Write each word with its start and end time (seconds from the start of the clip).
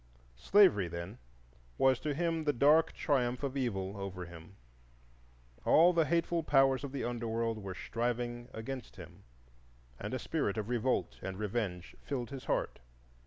Slavery, 0.39 0.87
then, 0.87 1.19
was 1.77 1.99
to 1.99 2.15
him 2.15 2.43
the 2.45 2.53
dark 2.53 2.93
triumph 2.93 3.43
of 3.43 3.55
Evil 3.55 3.95
over 3.97 4.25
him. 4.25 4.55
All 5.63 5.93
the 5.93 6.05
hateful 6.07 6.41
powers 6.41 6.83
of 6.83 6.91
the 6.91 7.03
Under 7.03 7.27
world 7.27 7.59
were 7.61 7.75
striving 7.75 8.47
against 8.51 8.95
him, 8.95 9.25
and 9.99 10.15
a 10.15 10.17
spirit 10.17 10.57
of 10.57 10.69
revolt 10.69 11.19
and 11.21 11.37
revenge 11.37 11.95
filled 12.01 12.31
his 12.31 12.45
heart. 12.45 12.79